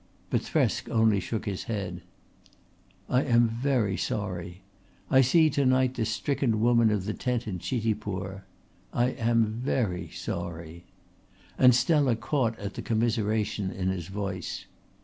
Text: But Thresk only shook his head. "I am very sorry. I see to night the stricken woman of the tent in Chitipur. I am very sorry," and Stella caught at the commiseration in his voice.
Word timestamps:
But 0.31 0.41
Thresk 0.41 0.89
only 0.89 1.19
shook 1.19 1.45
his 1.45 1.65
head. 1.65 2.01
"I 3.07 3.21
am 3.21 3.47
very 3.47 3.95
sorry. 3.97 4.63
I 5.11 5.21
see 5.21 5.47
to 5.51 5.63
night 5.63 5.93
the 5.93 6.05
stricken 6.05 6.59
woman 6.59 6.89
of 6.89 7.05
the 7.05 7.13
tent 7.13 7.47
in 7.47 7.59
Chitipur. 7.59 8.41
I 8.91 9.09
am 9.11 9.45
very 9.45 10.09
sorry," 10.09 10.85
and 11.55 11.75
Stella 11.75 12.15
caught 12.15 12.57
at 12.57 12.73
the 12.73 12.81
commiseration 12.81 13.69
in 13.69 13.89
his 13.89 14.07
voice. 14.07 14.65